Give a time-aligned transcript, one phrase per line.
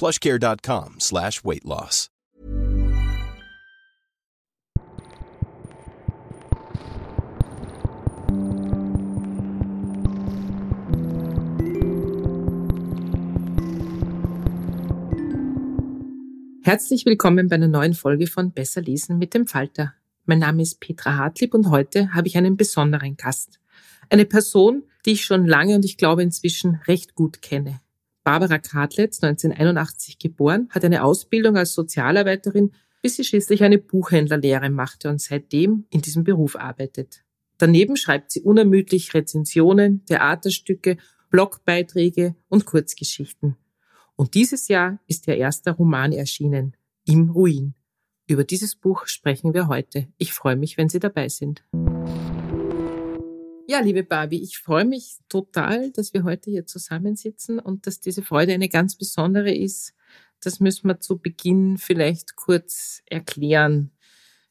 [0.00, 2.08] plushcare.com slash weight loss.
[16.62, 19.92] Herzlich willkommen bei einer neuen Folge von Besser lesen mit dem Falter.
[20.24, 23.60] Mein Name ist Petra Hartlieb und heute habe ich einen besonderen Gast.
[24.08, 27.80] Eine Person, die ich schon lange und ich glaube inzwischen recht gut kenne.
[28.24, 35.08] Barbara Kartletz, 1981 geboren, hat eine Ausbildung als Sozialarbeiterin, bis sie schließlich eine Buchhändlerlehre machte
[35.08, 37.24] und seitdem in diesem Beruf arbeitet.
[37.58, 40.98] Daneben schreibt sie unermüdlich Rezensionen, Theaterstücke,
[41.30, 43.56] Blogbeiträge und Kurzgeschichten.
[44.16, 46.76] Und dieses Jahr ist ihr erster Roman erschienen,
[47.06, 47.74] Im Ruin.
[48.26, 50.08] Über dieses Buch sprechen wir heute.
[50.18, 51.64] Ich freue mich, wenn Sie dabei sind.
[53.70, 58.20] Ja, liebe Barbie, ich freue mich total, dass wir heute hier zusammensitzen und dass diese
[58.20, 59.94] Freude eine ganz besondere ist.
[60.42, 63.92] Das müssen wir zu Beginn vielleicht kurz erklären.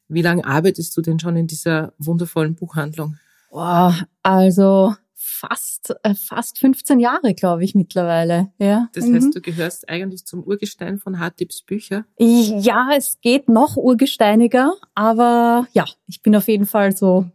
[0.08, 3.18] Wie lange arbeitest du denn schon in dieser wundervollen Buchhandlung?
[3.50, 3.92] Wow,
[4.22, 4.94] also
[5.40, 8.52] fast, äh, fast 15 Jahre, glaube ich, mittlerweile.
[8.58, 8.88] Ja.
[8.92, 9.30] Das heißt, mhm.
[9.32, 12.04] du gehörst eigentlich zum Urgestein von Hartliebs Bücher?
[12.18, 17.26] Ja, es geht noch urgesteiniger, aber ja, ich bin auf jeden Fall so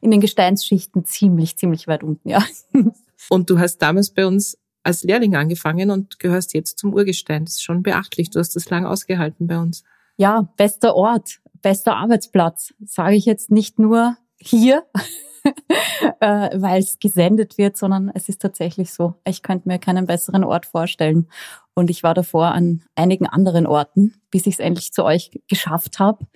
[0.00, 2.42] in den Gesteinsschichten ziemlich, ziemlich weit unten, ja.
[3.28, 7.44] Und du hast damals bei uns als Lehrling angefangen und gehörst jetzt zum Urgestein.
[7.44, 8.30] Das ist schon beachtlich.
[8.30, 9.84] Du hast das lang ausgehalten bei uns.
[10.16, 14.84] Ja, bester Ort, bester Arbeitsplatz, sage ich jetzt nicht nur hier,
[16.20, 19.14] äh, weil es gesendet wird, sondern es ist tatsächlich so.
[19.24, 21.28] Ich könnte mir keinen besseren Ort vorstellen.
[21.74, 25.98] Und ich war davor an einigen anderen Orten, bis ich es endlich zu euch geschafft
[25.98, 26.26] habe.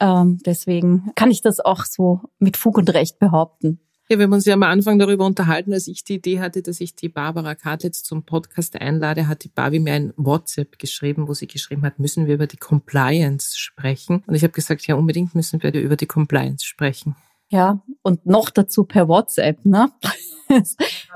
[0.00, 3.80] Ähm, deswegen kann ich das auch so mit Fug und Recht behaupten.
[4.10, 6.82] Ja, wir haben uns ja am Anfang darüber unterhalten, als ich die Idee hatte, dass
[6.82, 11.32] ich die Barbara Kartletz zum Podcast einlade, hat die Barbie mir ein WhatsApp geschrieben, wo
[11.32, 14.22] sie geschrieben hat, müssen wir über die Compliance sprechen.
[14.26, 17.16] Und ich habe gesagt, ja, unbedingt müssen wir über die Compliance sprechen.
[17.50, 19.92] Ja, und noch dazu per WhatsApp, ne?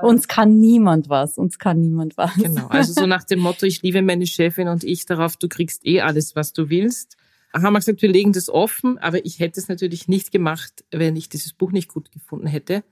[0.01, 2.33] uns kann niemand was, uns kann niemand was.
[2.35, 5.85] Genau, also so nach dem Motto, ich liebe meine Chefin und ich darauf, du kriegst
[5.85, 7.17] eh alles, was du willst.
[7.53, 11.15] Haben wir gesagt, wir legen das offen, aber ich hätte es natürlich nicht gemacht, wenn
[11.15, 12.83] ich dieses Buch nicht gut gefunden hätte.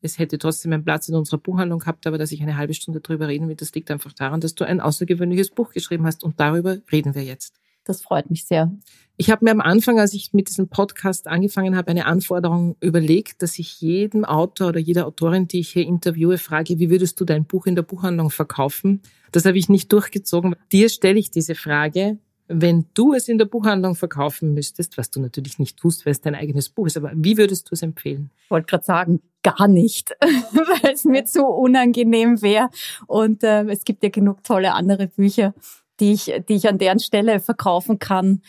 [0.00, 3.00] Es hätte trotzdem einen Platz in unserer Buchhandlung gehabt, aber dass ich eine halbe Stunde
[3.00, 6.38] drüber reden will, das liegt einfach daran, dass du ein außergewöhnliches Buch geschrieben hast und
[6.38, 7.57] darüber reden wir jetzt.
[7.88, 8.70] Das freut mich sehr.
[9.16, 13.42] Ich habe mir am Anfang, als ich mit diesem Podcast angefangen habe, eine Anforderung überlegt,
[13.42, 17.24] dass ich jedem Autor oder jeder Autorin, die ich hier interviewe, frage, wie würdest du
[17.24, 19.00] dein Buch in der Buchhandlung verkaufen?
[19.32, 20.54] Das habe ich nicht durchgezogen.
[20.70, 25.20] Dir stelle ich diese Frage, wenn du es in der Buchhandlung verkaufen müsstest, was du
[25.20, 28.30] natürlich nicht tust, weil es dein eigenes Buch ist, aber wie würdest du es empfehlen?
[28.44, 32.68] Ich wollte gerade sagen, gar nicht, weil es mir zu unangenehm wäre.
[33.06, 35.54] Und äh, es gibt ja genug tolle andere Bücher,
[36.00, 38.42] die ich, die ich an deren Stelle verkaufen kann.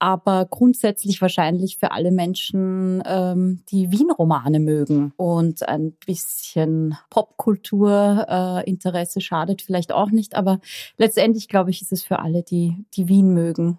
[0.00, 5.14] Aber grundsätzlich wahrscheinlich für alle Menschen, ähm, die Wien-Romane mögen.
[5.16, 10.34] Und ein bisschen Popkultur-Interesse äh, schadet vielleicht auch nicht.
[10.34, 10.60] Aber
[10.98, 13.78] letztendlich, glaube ich, ist es für alle, die, die Wien mögen.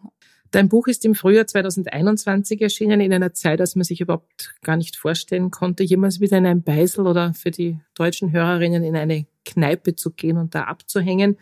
[0.55, 4.77] Dein Buch ist im Frühjahr 2021 erschienen, in einer Zeit, als man sich überhaupt gar
[4.77, 9.25] nicht vorstellen konnte, jemals wieder in ein Beisel oder für die deutschen Hörerinnen in eine
[9.43, 11.35] Kneipe zu gehen und da abzuhängen.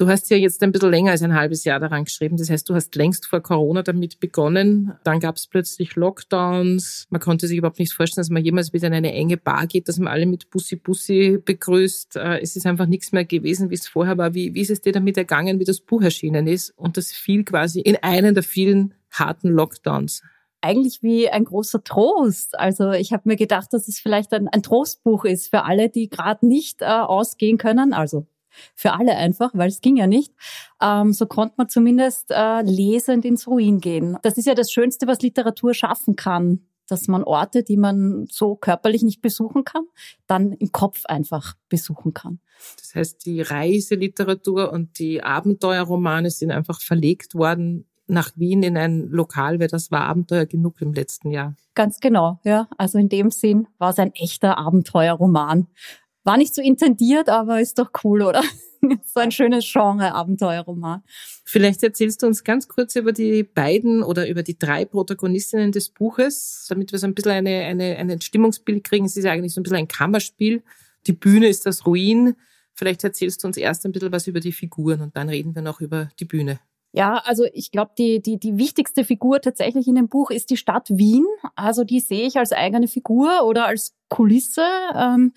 [0.00, 2.38] Du hast ja jetzt ein bisschen länger als ein halbes Jahr daran geschrieben.
[2.38, 4.94] Das heißt, du hast längst vor Corona damit begonnen.
[5.04, 7.06] Dann gab es plötzlich Lockdowns.
[7.10, 9.88] Man konnte sich überhaupt nicht vorstellen, dass man jemals wieder in eine enge Bar geht,
[9.88, 12.16] dass man alle mit Bussi Bussi begrüßt.
[12.16, 14.32] Äh, es ist einfach nichts mehr gewesen, wie es vorher war.
[14.32, 16.70] Wie, wie ist es dir damit ergangen, wie das Buch erschienen ist?
[16.78, 20.22] Und das fiel quasi in einen der vielen harten Lockdowns
[20.62, 22.58] eigentlich wie ein großer Trost.
[22.58, 26.10] Also ich habe mir gedacht, dass es vielleicht ein, ein Trostbuch ist für alle, die
[26.10, 27.94] gerade nicht äh, ausgehen können.
[27.94, 28.26] Also
[28.74, 30.32] für alle einfach, weil es ging ja nicht.
[30.82, 34.16] Ähm, so konnte man zumindest äh, lesend ins Ruin gehen.
[34.22, 38.56] Das ist ja das Schönste, was Literatur schaffen kann, dass man Orte, die man so
[38.56, 39.84] körperlich nicht besuchen kann,
[40.26, 42.40] dann im Kopf einfach besuchen kann.
[42.78, 49.08] Das heißt, die Reiseliteratur und die Abenteuerromane sind einfach verlegt worden nach Wien in ein
[49.08, 51.54] Lokal, weil das war Abenteuer genug im letzten Jahr.
[51.74, 52.68] Ganz genau, ja.
[52.76, 55.68] Also in dem Sinn war es ein echter Abenteuerroman.
[56.24, 58.42] War nicht so intendiert, aber ist doch cool, oder?
[59.04, 61.02] so ein schönes Genre, Abenteuerroman.
[61.44, 65.90] Vielleicht erzählst du uns ganz kurz über die beiden oder über die drei Protagonistinnen des
[65.90, 69.06] Buches, damit wir so ein bisschen eine, eine, ein Stimmungsbild kriegen.
[69.06, 70.62] Es ist ja eigentlich so ein bisschen ein Kammerspiel.
[71.06, 72.36] Die Bühne ist das Ruin.
[72.74, 75.62] Vielleicht erzählst du uns erst ein bisschen was über die Figuren und dann reden wir
[75.62, 76.60] noch über die Bühne.
[76.92, 80.56] Ja, also ich glaube, die, die, die wichtigste Figur tatsächlich in dem Buch ist die
[80.56, 81.24] Stadt Wien.
[81.54, 84.64] Also die sehe ich als eigene Figur oder als Kulisse.
[84.96, 85.32] Ähm,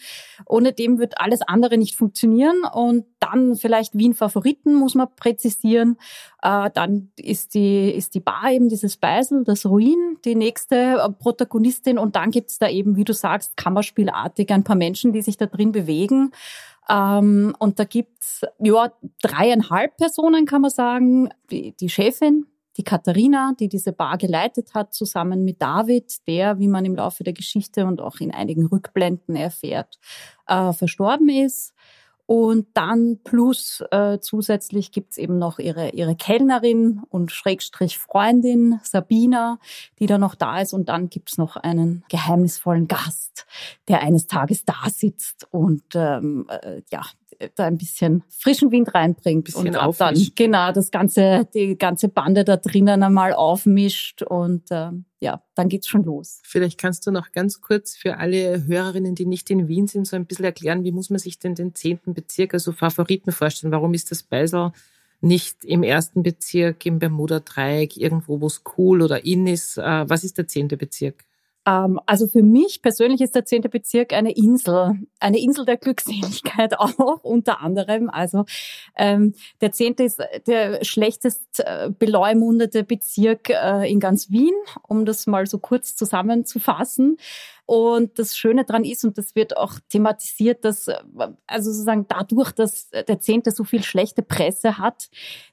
[0.48, 2.64] ohne dem wird alles andere nicht funktionieren.
[2.74, 5.98] Und dann vielleicht Wien-Favoriten muss man präzisieren.
[6.42, 11.10] Äh, dann ist die, ist die Bar eben dieses Beisel, das Ruin, die nächste äh,
[11.12, 12.00] Protagonistin.
[12.00, 15.46] Und dann gibt's da eben, wie du sagst, kammerspielartig ein paar Menschen, die sich da
[15.46, 16.32] drin bewegen.
[16.90, 18.92] Ähm, und da gibt's ja
[19.22, 21.30] dreieinhalb Personen, kann man sagen.
[21.52, 22.46] Die, die Chefin,
[22.78, 27.24] die Katharina, die diese Bar geleitet hat, zusammen mit David, der, wie man im Laufe
[27.24, 30.00] der Geschichte und auch in einigen Rückblenden erfährt,
[30.48, 31.74] äh, verstorben ist.
[32.26, 39.60] Und dann plus äh, zusätzlich gibt's eben noch ihre, ihre Kellnerin und Schrägstrich Freundin Sabina,
[40.00, 40.74] die da noch da ist.
[40.74, 43.46] Und dann gibt's noch einen geheimnisvollen Gast,
[43.88, 47.02] der eines Tages da sitzt und ähm, äh, ja,
[47.56, 52.44] da ein bisschen frischen Wind reinbringt bisschen und dann genau das ganze die ganze Bande
[52.44, 56.40] da drinnen einmal aufmischt und ähm, ja, dann geht's schon los.
[56.44, 60.16] Vielleicht kannst du noch ganz kurz für alle Hörerinnen, die nicht in Wien sind, so
[60.16, 63.72] ein bisschen erklären, wie muss man sich denn den zehnten Bezirk, also Favoriten vorstellen?
[63.72, 64.72] Warum ist das Beisel
[65.22, 69.78] nicht im ersten Bezirk, im Bermuda-Dreieck, irgendwo, wo es cool oder in ist?
[69.78, 71.24] Äh, Was ist der zehnte Bezirk?
[71.66, 76.80] Ähm, also für mich persönlich ist der zehnte Bezirk eine Insel, eine Insel der Glückseligkeit
[76.80, 78.10] auch unter anderem.
[78.10, 78.46] Also
[78.96, 84.54] ähm, der zehnte ist der schlechtest äh, beleumundete Bezirk äh, in ganz Wien,
[84.88, 87.18] um das mal so kurz zusammenzufassen.
[87.66, 90.96] Und das Schöne dran ist, und das wird auch thematisiert, dass, äh,
[91.48, 95.10] also sozusagen dadurch, dass der Zehnte so viel schlechte Presse hat,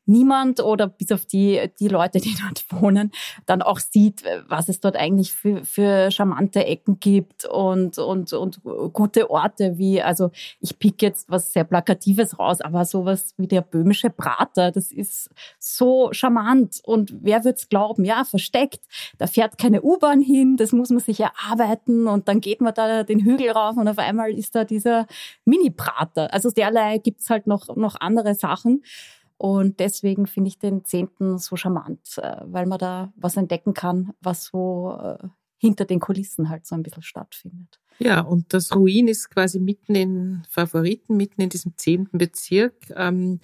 [0.07, 3.13] niemand oder bis auf die, die Leute, die dort wohnen,
[3.47, 8.61] dann auch sieht, was es dort eigentlich für, für charmante Ecken gibt und, und, und
[8.93, 10.31] gute Orte wie, also
[10.61, 15.31] ich pick jetzt was sehr Plakatives raus, aber sowas wie der böhmische Prater, das ist
[15.59, 16.81] so charmant.
[16.85, 18.05] Und wer wird's glauben?
[18.05, 18.81] Ja, versteckt.
[19.19, 23.03] Da fährt keine U-Bahn hin, das muss man sich erarbeiten und dann geht man da
[23.03, 25.07] den Hügel rauf und auf einmal ist da dieser
[25.45, 26.33] Mini-Prater.
[26.33, 28.83] Also derlei gibt's halt noch, noch andere Sachen.
[29.37, 34.13] Und deswegen finde ich den Zehnten so charmant, äh, weil man da was entdecken kann,
[34.21, 37.81] was so äh, hinter den Kulissen halt so ein bisschen stattfindet.
[37.99, 42.75] Ja, und das Ruin ist quasi mitten in Favoriten, mitten in diesem zehnten Bezirk.
[42.97, 43.41] Ähm,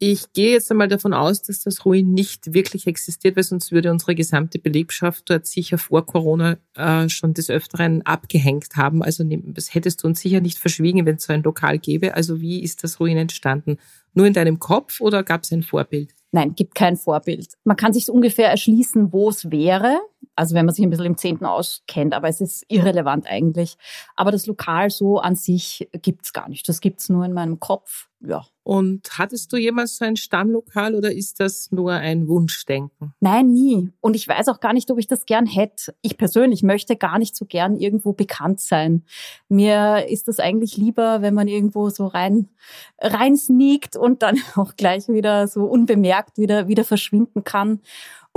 [0.00, 3.90] ich gehe jetzt einmal davon aus, dass das Ruin nicht wirklich existiert, weil sonst würde
[3.90, 9.02] unsere gesamte Belegschaft dort sicher vor Corona äh, schon des Öfteren abgehängt haben.
[9.02, 12.14] Also das hättest du uns sicher nicht verschwiegen, wenn es so ein Lokal gäbe.
[12.14, 13.78] Also wie ist das Ruin entstanden?
[14.14, 16.14] Nur in deinem Kopf oder gab es ein Vorbild?
[16.30, 17.54] Nein, gibt kein Vorbild.
[17.64, 19.98] Man kann sich ungefähr erschließen, wo es wäre.
[20.36, 23.76] Also wenn man sich ein bisschen im Zehnten auskennt, aber es ist irrelevant eigentlich.
[24.14, 26.68] Aber das Lokal so an sich gibt's gar nicht.
[26.68, 28.07] Das gibt's nur in meinem Kopf.
[28.20, 28.44] Ja.
[28.64, 33.14] Und hattest du jemals so ein Stammlokal oder ist das nur ein Wunschdenken?
[33.20, 33.90] Nein, nie.
[34.00, 35.94] Und ich weiß auch gar nicht, ob ich das gern hätte.
[36.02, 39.04] Ich persönlich möchte gar nicht so gern irgendwo bekannt sein.
[39.48, 42.48] Mir ist das eigentlich lieber, wenn man irgendwo so rein,
[42.98, 47.80] rein sneakt und dann auch gleich wieder so unbemerkt wieder, wieder verschwinden kann.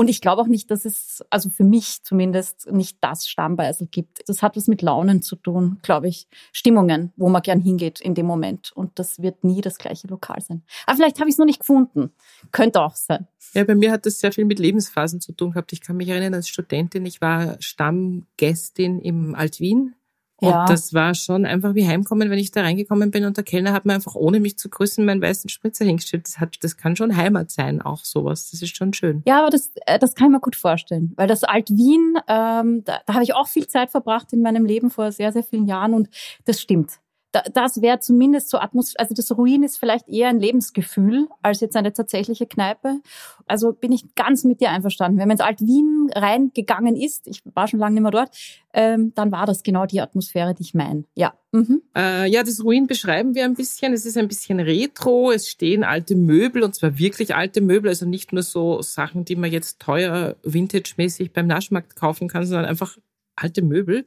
[0.01, 4.27] Und ich glaube auch nicht, dass es, also für mich zumindest, nicht das Stammbeisel gibt.
[4.27, 6.27] Das hat was mit Launen zu tun, glaube ich.
[6.51, 8.71] Stimmungen, wo man gern hingeht in dem Moment.
[8.73, 10.63] Und das wird nie das gleiche Lokal sein.
[10.87, 12.13] Aber vielleicht habe ich es noch nicht gefunden.
[12.51, 13.27] Könnte auch sein.
[13.53, 15.71] Ja, bei mir hat das sehr viel mit Lebensphasen zu tun gehabt.
[15.71, 19.93] Ich kann mich erinnern, als Studentin, ich war Stammgästin im Alt-Wien
[20.41, 20.61] Ja.
[20.61, 23.73] Und das war schon einfach wie heimkommen, wenn ich da reingekommen bin und der Kellner
[23.73, 26.25] hat mir einfach ohne mich zu grüßen meinen weißen Spritzer hingestellt.
[26.25, 28.49] Das hat, das kann schon Heimat sein, auch sowas.
[28.49, 29.21] Das ist schon schön.
[29.25, 32.83] Ja, aber das, äh, das kann ich mir gut vorstellen, weil das Alt Wien, ähm,
[32.83, 35.67] da, da habe ich auch viel Zeit verbracht in meinem Leben vor sehr, sehr vielen
[35.67, 36.09] Jahren und
[36.45, 36.99] das stimmt
[37.31, 41.75] das wäre zumindest so Atmosphäre, also das Ruin ist vielleicht eher ein Lebensgefühl als jetzt
[41.75, 42.99] eine tatsächliche Kneipe.
[43.47, 45.17] Also bin ich ganz mit dir einverstanden.
[45.17, 48.35] Wenn man ins Alt-Wien reingegangen ist, ich war schon lange nicht mehr dort,
[48.73, 51.05] ähm, dann war das genau die Atmosphäre, die ich meine.
[51.15, 51.33] Ja.
[51.51, 51.81] Mhm.
[51.95, 53.93] Äh, ja, das Ruin beschreiben wir ein bisschen.
[53.93, 55.31] Es ist ein bisschen retro.
[55.31, 59.35] Es stehen alte Möbel und zwar wirklich alte Möbel, also nicht nur so Sachen, die
[59.35, 62.97] man jetzt teuer vintage-mäßig beim Naschmarkt kaufen kann, sondern einfach
[63.35, 64.05] alte Möbel.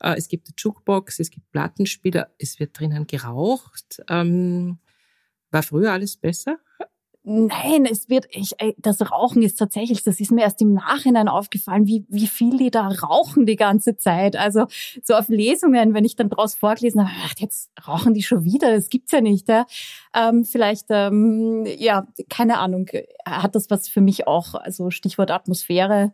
[0.00, 4.02] Äh, es gibt eine Jukebox, es gibt Plattenspieler, es wird drinnen geraucht.
[4.08, 4.78] Ähm,
[5.50, 6.58] war früher alles besser?
[7.28, 11.88] Nein, es wird, ich, das Rauchen ist tatsächlich, das ist mir erst im Nachhinein aufgefallen,
[11.88, 14.36] wie, wie viel die da rauchen die ganze Zeit.
[14.36, 14.66] Also
[15.02, 18.72] so auf Lesungen, wenn ich dann draus vorgelesen habe, ach, jetzt rauchen die schon wieder,
[18.72, 19.48] das gibt's ja nicht.
[19.48, 19.66] Ja.
[20.14, 22.86] Ähm, vielleicht, ähm, ja, keine Ahnung,
[23.24, 26.12] hat das was für mich auch, also Stichwort Atmosphäre,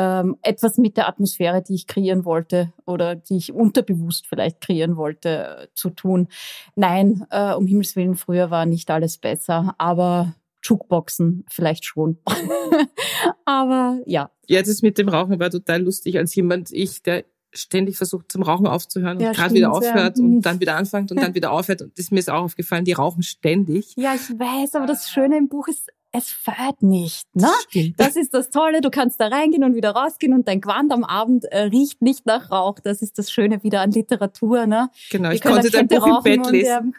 [0.00, 4.96] ähm, etwas mit der Atmosphäre, die ich kreieren wollte oder die ich unterbewusst vielleicht kreieren
[4.96, 6.28] wollte, äh, zu tun.
[6.74, 12.18] Nein, äh, um Himmels Willen, früher war nicht alles besser, aber Jukeboxen vielleicht schon.
[13.44, 14.30] aber ja.
[14.48, 18.42] Ja, das mit dem Rauchen war total lustig als jemand, ich, der ständig versucht zum
[18.42, 20.24] Rauchen aufzuhören und ja, gerade wieder aufhört ja.
[20.24, 21.82] und dann wieder anfängt und dann wieder aufhört.
[21.82, 23.92] Und das ist mir ist auch aufgefallen, die rauchen ständig.
[23.96, 27.24] Ja, ich weiß, aber das Schöne im Buch ist, es fährt nicht.
[27.34, 27.48] Ne?
[27.96, 28.80] Das ist das Tolle.
[28.80, 32.26] Du kannst da reingehen und wieder rausgehen und dein Quant am Abend äh, riecht nicht
[32.26, 32.80] nach Rauch.
[32.80, 34.66] Das ist das Schöne wieder an Literatur.
[34.66, 34.90] Ne?
[35.10, 36.94] Genau, ich konnte dein Buch im Bett lesen.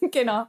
[0.00, 0.46] Und, genau.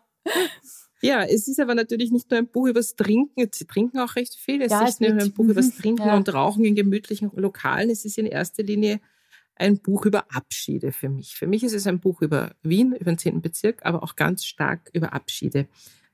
[1.01, 3.49] Ja, es ist aber natürlich nicht nur ein Buch übers Trinken.
[3.51, 4.61] Sie trinken auch recht viel.
[4.61, 5.81] Es ja, ist nicht nur ein Buch übers mhm.
[5.81, 6.15] Trinken ja.
[6.15, 7.89] und Rauchen in gemütlichen Lokalen.
[7.89, 8.99] Es ist in erster Linie
[9.55, 11.35] ein Buch über Abschiede für mich.
[11.35, 13.41] Für mich ist es ein Buch über Wien, über den 10.
[13.41, 15.67] Bezirk, aber auch ganz stark über Abschiede.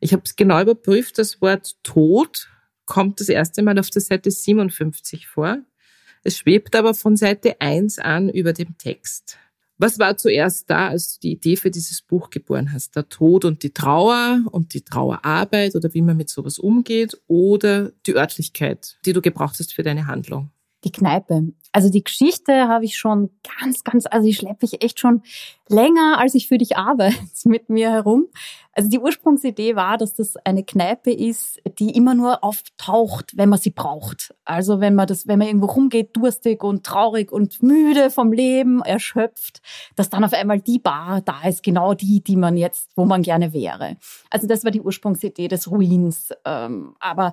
[0.06, 2.48] Ich habe es genau überprüft, das Wort Tod
[2.86, 5.58] kommt das erste Mal auf der Seite 57 vor.
[6.24, 9.40] Es schwebt aber von Seite 1 an über dem Text.
[9.80, 12.96] Was war zuerst da, als du die Idee für dieses Buch geboren hast?
[12.96, 17.92] Der Tod und die Trauer und die Trauerarbeit oder wie man mit sowas umgeht oder
[18.06, 20.52] die Örtlichkeit, die du gebraucht hast für deine Handlung?
[20.84, 21.48] Die Kneipe.
[21.76, 25.24] Also die Geschichte habe ich schon ganz, ganz, also die schleppe ich echt schon
[25.68, 28.28] länger, als ich für dich arbeite, mit mir herum.
[28.72, 33.58] Also die Ursprungsidee war, dass das eine Kneipe ist, die immer nur auftaucht, wenn man
[33.58, 34.36] sie braucht.
[34.44, 38.82] Also wenn man das, wenn man irgendwo rumgeht, durstig und traurig und müde vom Leben,
[38.82, 39.62] erschöpft,
[39.96, 43.22] dass dann auf einmal die Bar da ist, genau die, die man jetzt, wo man
[43.22, 43.96] gerne wäre.
[44.30, 46.34] Also das war die Ursprungsidee des Ruins.
[46.44, 47.32] Ähm, aber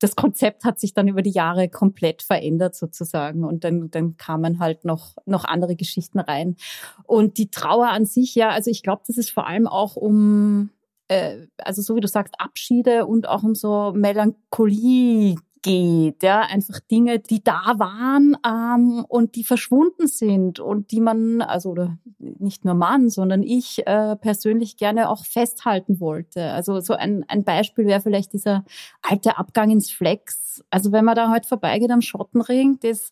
[0.00, 4.58] das Konzept hat sich dann über die Jahre komplett verändert sozusagen und dann, dann kamen
[4.58, 6.56] halt noch, noch andere Geschichten rein.
[7.04, 10.70] Und die Trauer an sich, ja, also ich glaube, das ist vor allem auch um
[11.08, 16.80] äh, also so wie du sagst, Abschiede und auch um so Melancholie geht, ja, einfach
[16.80, 22.64] Dinge, die da waren ähm, und die verschwunden sind und die man, also oder nicht
[22.64, 26.44] nur man, sondern ich äh, persönlich gerne auch festhalten wollte.
[26.52, 28.64] Also so ein, ein Beispiel wäre vielleicht dieser
[29.02, 30.64] alte Abgang ins Flex.
[30.70, 33.10] Also wenn man da heute vorbeigeht am Schottenring, das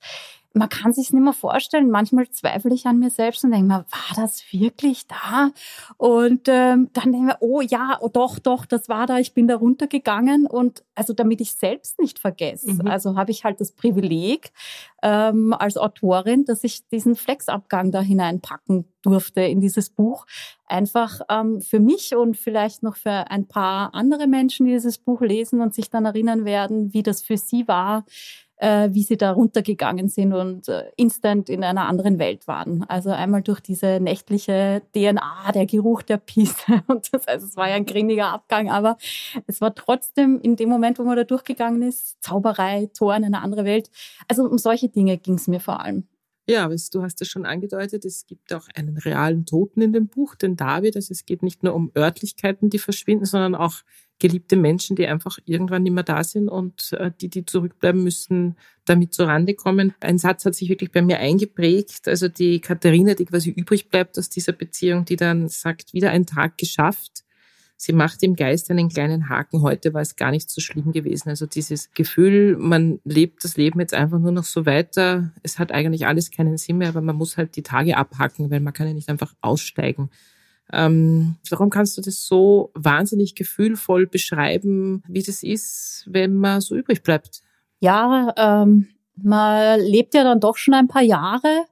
[0.58, 1.90] man kann sich nicht mehr vorstellen.
[1.90, 5.50] Manchmal zweifle ich an mir selbst und denke mir, war das wirklich da?
[5.96, 9.18] Und ähm, dann denke ich mir, oh ja, oh doch, doch, das war da.
[9.18, 12.72] Ich bin da runtergegangen und also damit ich selbst nicht vergesse.
[12.72, 12.86] Mhm.
[12.86, 14.52] Also habe ich halt das Privileg
[15.02, 20.26] ähm, als Autorin, dass ich diesen Flexabgang da hineinpacken durfte in dieses Buch.
[20.66, 25.20] Einfach ähm, für mich und vielleicht noch für ein paar andere Menschen, die dieses Buch
[25.20, 28.04] lesen und sich dann erinnern werden, wie das für sie war
[28.58, 32.84] äh, wie sie da runtergegangen sind und äh, instant in einer anderen Welt waren.
[32.88, 36.82] Also einmal durch diese nächtliche DNA, der Geruch der Pisse.
[36.88, 38.96] Und das, also es war ja ein grindiger Abgang, aber
[39.46, 43.42] es war trotzdem in dem Moment, wo man da durchgegangen ist, Zauberei, Tor in eine
[43.42, 43.90] andere Welt.
[44.26, 46.06] Also um solche Dinge ging es mir vor allem.
[46.48, 50.34] Ja, du hast es schon angedeutet, es gibt auch einen realen Toten in dem Buch,
[50.34, 50.96] den David.
[50.96, 53.82] Also es geht nicht nur um Örtlichkeiten, die verschwinden, sondern auch
[54.18, 58.56] geliebte Menschen, die einfach irgendwann nicht mehr da sind und äh, die, die zurückbleiben müssen,
[58.84, 59.94] damit zurande kommen.
[60.00, 62.08] Ein Satz hat sich wirklich bei mir eingeprägt.
[62.08, 66.26] Also die Katharina, die quasi übrig bleibt aus dieser Beziehung, die dann sagt, wieder ein
[66.26, 67.24] Tag geschafft.
[67.80, 69.62] Sie macht im Geist einen kleinen Haken.
[69.62, 71.28] Heute war es gar nicht so schlimm gewesen.
[71.28, 75.32] Also dieses Gefühl, man lebt das Leben jetzt einfach nur noch so weiter.
[75.44, 78.58] Es hat eigentlich alles keinen Sinn mehr, aber man muss halt die Tage abhacken, weil
[78.58, 80.10] man kann ja nicht einfach aussteigen.
[80.72, 86.74] Ähm, warum kannst du das so wahnsinnig gefühlvoll beschreiben, wie das ist, wenn man so
[86.74, 87.40] übrig bleibt?
[87.80, 91.64] Ja, ähm, man lebt ja dann doch schon ein paar Jahre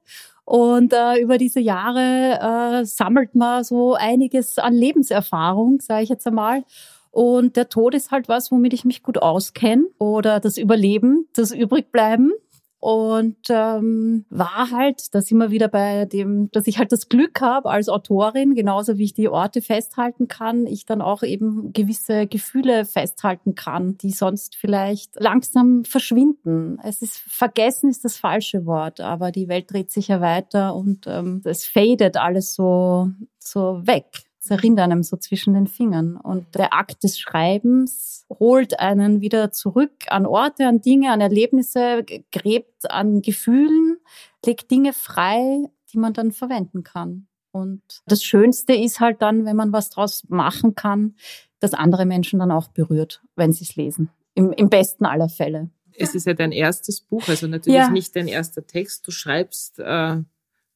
[0.47, 6.27] Und äh, über diese Jahre äh, sammelt man so einiges an Lebenserfahrung, sage ich jetzt
[6.27, 6.63] einmal.
[7.11, 9.87] Und der Tod ist halt was, womit ich mich gut auskenne.
[9.99, 12.33] Oder das Überleben, das Übrigbleiben.
[12.79, 17.41] Und ähm, war halt, da sind wir wieder bei dem, dass ich halt das Glück
[17.41, 22.27] habe als Autorin, genauso wie ich die Orte festhalten kann, ich dann auch eben gewisse
[22.27, 26.79] Gefühle festhalten kann, die sonst vielleicht langsam verschwinden.
[26.83, 31.07] Es ist vergessen ist das falsche Wort, aber die Welt dreht sich ja weiter und
[31.07, 36.17] ähm, es fadet alles so so weg zerrinnt einem so zwischen den Fingern.
[36.17, 42.05] Und der Akt des Schreibens holt einen wieder zurück an Orte, an Dinge, an Erlebnisse,
[42.33, 43.99] gräbt an Gefühlen,
[44.45, 47.27] legt Dinge frei, die man dann verwenden kann.
[47.53, 51.15] Und das Schönste ist halt dann, wenn man was draus machen kann,
[51.59, 54.11] dass andere Menschen dann auch berührt, wenn sie es lesen.
[54.35, 55.71] Im, Im besten aller Fälle.
[55.99, 57.89] Es ist ja dein erstes Buch, also natürlich ja.
[57.89, 59.07] nicht dein erster Text.
[59.07, 60.19] Du schreibst äh,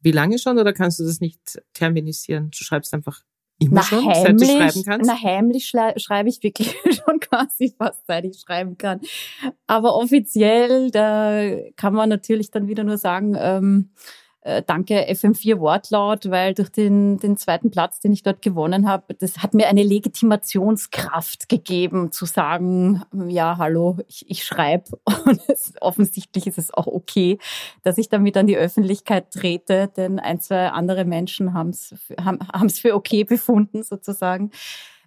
[0.03, 2.50] wie lange schon oder kannst du das nicht terminisieren?
[2.50, 3.23] Du schreibst einfach
[3.61, 5.11] Immer na, schon, heimlich, seit du schreiben kannst?
[5.11, 6.75] Na, heimlich schreibe ich wirklich
[7.05, 9.00] schon quasi fast, seit ich schreiben kann.
[9.67, 11.43] Aber offiziell, da
[11.76, 13.90] kann man natürlich dann wieder nur sagen, ähm,
[14.42, 19.14] äh, danke FM4 Wortlaut, weil durch den, den zweiten Platz, den ich dort gewonnen habe,
[19.14, 25.75] das hat mir eine Legitimationskraft gegeben, zu sagen, ja, hallo, ich, ich schreibe und es,
[25.80, 27.38] offensichtlich ist es auch okay,
[27.82, 32.78] dass ich damit an die Öffentlichkeit trete, denn ein, zwei andere Menschen haben's, haben es
[32.78, 34.50] für okay befunden sozusagen.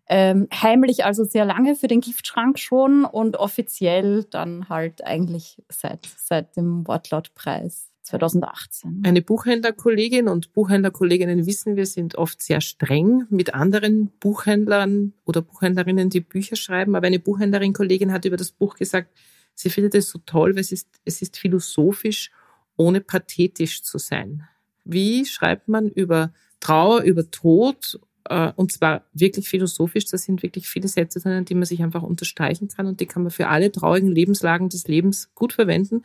[0.07, 6.05] Ähm, heimlich also sehr lange für den Giftschrank schon und offiziell dann halt eigentlich seit,
[6.17, 7.92] seit dem Wortlautpreis.
[8.03, 9.01] 2018.
[9.05, 16.09] Eine Buchhändlerkollegin und Buchhändlerkolleginnen wissen wir sind oft sehr streng mit anderen Buchhändlern oder Buchhändlerinnen,
[16.09, 16.95] die Bücher schreiben.
[16.95, 19.09] Aber eine Buchhändlerin-Kollegin hat über das Buch gesagt,
[19.55, 22.31] sie findet es so toll, weil es ist, es ist philosophisch,
[22.77, 24.47] ohne pathetisch zu sein.
[24.83, 30.05] Wie schreibt man über Trauer, über Tod äh, und zwar wirklich philosophisch.
[30.05, 33.23] Da sind wirklich viele Sätze drin, die man sich einfach unterstreichen kann und die kann
[33.23, 36.03] man für alle traurigen Lebenslagen des Lebens gut verwenden.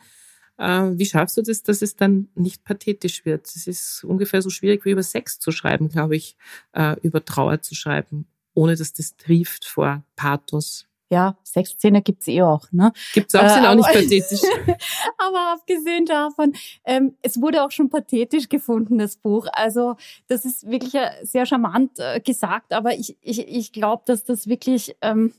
[0.59, 3.47] Äh, wie schaffst du das, dass es dann nicht pathetisch wird?
[3.47, 6.35] Es ist ungefähr so schwierig wie über Sex zu schreiben, glaube ich,
[6.73, 10.85] äh, über Trauer zu schreiben, ohne dass das trieft vor Pathos.
[11.11, 12.91] Ja, Sexszene gibt's eh auch, ne?
[13.13, 14.41] Gibt's auch, sind äh, auch nicht pathetisch.
[15.17, 19.47] aber abgesehen davon, ähm, es wurde auch schon pathetisch gefunden, das Buch.
[19.53, 19.95] Also
[20.27, 20.93] das ist wirklich
[21.23, 25.33] sehr charmant äh, gesagt, aber ich, ich, ich glaube, dass das wirklich ähm,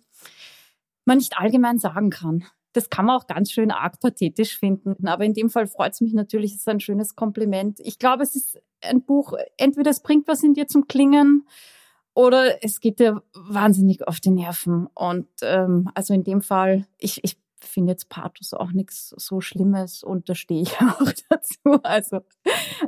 [1.04, 2.46] man nicht allgemein sagen kann.
[2.72, 5.06] Das kann man auch ganz schön arg pathetisch finden.
[5.06, 7.80] Aber in dem Fall freut es mich natürlich, es ist ein schönes Kompliment.
[7.80, 11.46] Ich glaube, es ist ein Buch, entweder es bringt was in dir zum Klingen
[12.14, 14.86] oder es geht dir wahnsinnig auf die Nerven.
[14.94, 20.02] Und ähm, also in dem Fall, ich, ich finde jetzt Pathos auch nichts so Schlimmes
[20.02, 21.80] und da stehe ich auch dazu.
[21.82, 22.20] Also,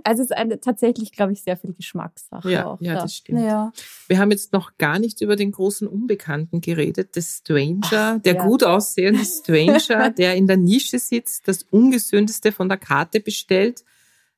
[0.04, 2.50] also es ist eine, tatsächlich, glaube ich, sehr viel Geschmackssache.
[2.50, 3.02] Ja, auch ja da.
[3.02, 3.40] das stimmt.
[3.40, 3.72] Ja.
[4.08, 8.46] Wir haben jetzt noch gar nicht über den großen Unbekannten geredet, des Stranger, der ja.
[8.46, 13.84] gut aussehende Stranger, der in der Nische sitzt, das Ungesündeste von der Karte bestellt.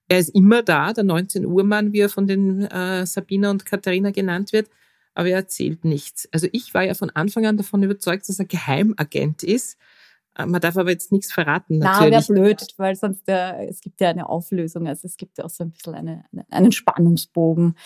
[0.08, 3.64] Er ist immer da, der 19 Uhr Mann, wie er von den äh, Sabina und
[3.64, 4.68] Katharina genannt wird
[5.14, 6.28] aber er erzählt nichts.
[6.32, 9.78] Also ich war ja von Anfang an davon überzeugt, dass er Geheimagent ist.
[10.36, 11.78] Äh, man darf aber jetzt nichts verraten.
[11.78, 12.28] Natürlich.
[12.28, 15.44] Na, wäre blöd, weil sonst der, es gibt ja eine Auflösung, also es gibt ja
[15.44, 17.76] auch so ein bisschen eine, eine, einen Spannungsbogen.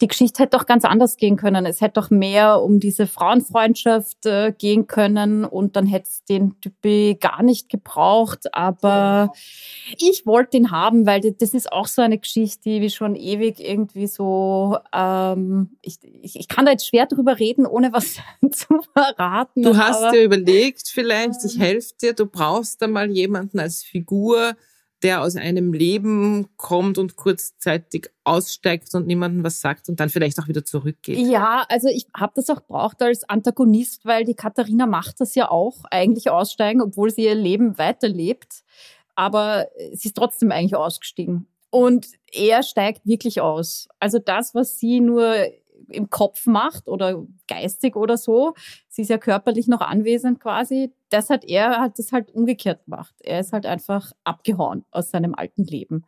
[0.00, 1.66] Die Geschichte hätte doch ganz anders gehen können.
[1.66, 6.60] Es hätte doch mehr um diese Frauenfreundschaft äh, gehen können und dann hätte es den
[6.60, 8.54] Typi gar nicht gebraucht.
[8.54, 9.32] Aber
[9.98, 13.60] ich wollte ihn haben, weil das ist auch so eine Geschichte, die wie schon ewig
[13.60, 18.16] irgendwie so, ähm, ich, ich, ich kann da jetzt schwer drüber reden, ohne was
[18.52, 19.62] zu verraten.
[19.62, 22.12] Du hast dir überlegt, vielleicht, ich helfe hilft dir.
[22.14, 24.56] Du brauchst da mal jemanden als Figur,
[25.02, 30.40] der aus einem Leben kommt und kurzzeitig aussteigt und niemandem was sagt und dann vielleicht
[30.40, 31.18] auch wieder zurückgeht.
[31.18, 35.50] Ja, also ich habe das auch braucht als Antagonist, weil die Katharina macht das ja
[35.50, 38.64] auch, eigentlich aussteigen, obwohl sie ihr Leben weiterlebt.
[39.14, 41.46] Aber sie ist trotzdem eigentlich ausgestiegen.
[41.70, 43.88] Und er steigt wirklich aus.
[44.00, 45.34] Also das, was sie nur
[45.88, 48.54] im Kopf macht oder geistig oder so.
[48.88, 50.92] Sie ist ja körperlich noch anwesend quasi.
[51.10, 53.14] Das hat er hat das halt umgekehrt gemacht.
[53.20, 56.04] Er ist halt einfach abgehauen aus seinem alten Leben.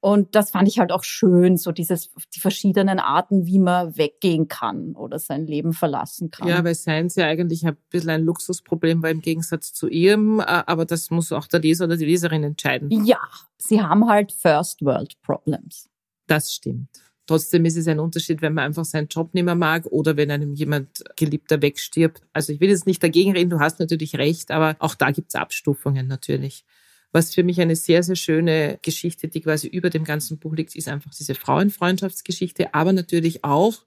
[0.00, 4.48] Und das fand ich halt auch schön, so dieses, die verschiedenen Arten, wie man weggehen
[4.48, 6.48] kann oder sein Leben verlassen kann.
[6.48, 10.86] Ja, weil Science ja eigentlich ein bisschen ein Luxusproblem war im Gegensatz zu ihrem, aber
[10.86, 12.90] das muss auch der Leser oder die Leserin entscheiden.
[13.04, 13.20] Ja,
[13.58, 15.90] sie haben halt First World Problems.
[16.26, 17.09] Das stimmt.
[17.30, 20.32] Trotzdem ist es ein Unterschied, wenn man einfach seinen Job nicht mehr mag oder wenn
[20.32, 22.22] einem jemand Geliebter wegstirbt.
[22.32, 25.28] Also ich will jetzt nicht dagegen reden, du hast natürlich recht, aber auch da gibt
[25.28, 26.64] es Abstufungen natürlich.
[27.12, 30.74] Was für mich eine sehr, sehr schöne Geschichte, die quasi über dem ganzen Buch liegt,
[30.74, 33.84] ist einfach diese Frauenfreundschaftsgeschichte, aber natürlich auch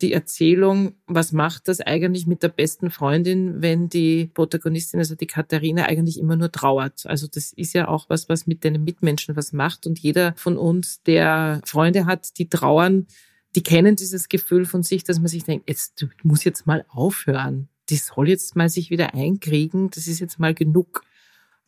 [0.00, 5.26] die Erzählung, was macht das eigentlich mit der besten Freundin, wenn die Protagonistin, also die
[5.26, 7.06] Katharina, eigentlich immer nur trauert.
[7.06, 9.86] Also das ist ja auch was, was mit den Mitmenschen was macht.
[9.86, 13.06] Und jeder von uns, der Freunde hat, die trauern,
[13.54, 16.84] die kennen dieses Gefühl von sich, dass man sich denkt, jetzt du musst jetzt mal
[16.88, 17.68] aufhören.
[17.88, 19.90] Die soll jetzt mal sich wieder einkriegen.
[19.90, 21.02] Das ist jetzt mal genug.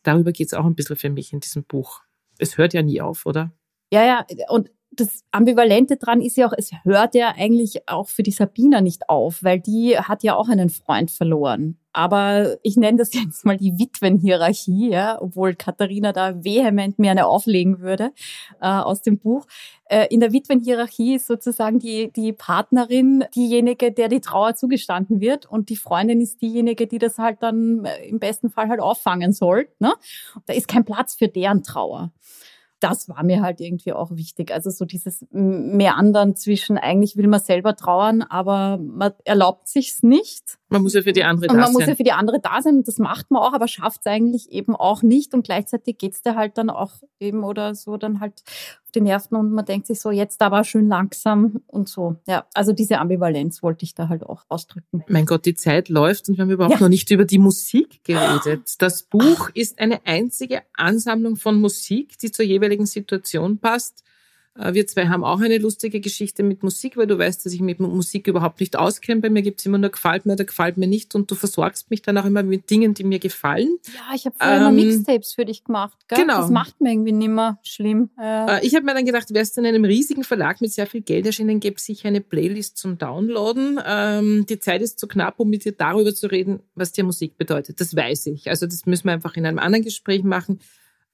[0.03, 2.01] Darüber geht es auch ein bisschen für mich in diesem Buch.
[2.39, 3.51] Es hört ja nie auf, oder?
[3.91, 8.23] Ja, ja, und das Ambivalente dran ist ja auch, es hört ja eigentlich auch für
[8.23, 11.77] die Sabina nicht auf, weil die hat ja auch einen Freund verloren.
[11.93, 17.27] Aber ich nenne das jetzt mal die Witwenhierarchie, ja, obwohl Katharina da vehement mir eine
[17.27, 18.11] auflegen würde
[18.61, 19.45] äh, aus dem Buch.
[19.85, 25.45] Äh, in der Witwenhierarchie ist sozusagen die, die Partnerin diejenige, der die Trauer zugestanden wird
[25.45, 29.67] und die Freundin ist diejenige, die das halt dann im besten Fall halt auffangen soll.
[29.79, 29.93] Ne?
[30.45, 32.11] Da ist kein Platz für deren Trauer
[32.79, 34.51] das war mir halt irgendwie auch wichtig.
[34.53, 40.57] Also so dieses Meandern zwischen, eigentlich will man selber trauern, aber man erlaubt sich's nicht.
[40.69, 41.61] Man muss ja für die andere da sein.
[41.61, 44.01] Man muss ja für die andere da sein und das macht man auch, aber schafft
[44.01, 47.97] es eigentlich eben auch nicht und gleichzeitig geht's dir halt dann auch eben oder so
[47.97, 48.43] dann halt
[48.97, 52.15] die Nerven und man denkt sich so, jetzt aber schön langsam und so.
[52.27, 55.03] Ja, also diese Ambivalenz wollte ich da halt auch ausdrücken.
[55.07, 56.81] Mein Gott, die Zeit läuft und wir haben überhaupt ja.
[56.81, 58.75] noch nicht über die Musik geredet.
[58.79, 64.03] Das Buch ist eine einzige Ansammlung von Musik, die zur jeweiligen Situation passt.
[64.59, 67.61] Äh, wir zwei haben auch eine lustige Geschichte mit Musik, weil du weißt, dass ich
[67.61, 69.21] mit Musik überhaupt nicht auskenne.
[69.21, 72.01] Bei mir gibt's immer nur gefällt mir oder gefällt mir nicht und du versorgst mich
[72.01, 73.77] dann auch immer mit Dingen, die mir gefallen.
[73.93, 75.97] Ja, ich habe vorher ähm, immer Mixtapes für dich gemacht.
[76.07, 76.19] Gell?
[76.19, 76.41] Genau.
[76.41, 78.09] Das macht mir irgendwie nimmer schlimm.
[78.19, 81.01] Äh, ich habe mir dann gedacht, wärst du in einem riesigen Verlag mit sehr viel
[81.01, 83.79] Geld erschienen, gäbe sicher eine Playlist zum Downloaden.
[83.85, 87.37] Ähm, die Zeit ist zu knapp, um mit dir darüber zu reden, was dir Musik
[87.37, 87.79] bedeutet.
[87.79, 88.49] Das weiß ich.
[88.49, 90.59] Also das müssen wir einfach in einem anderen Gespräch machen